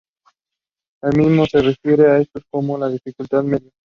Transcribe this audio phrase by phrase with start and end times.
[1.03, 3.71] Él mismo se refiere a ellos como en dificultad "Medium".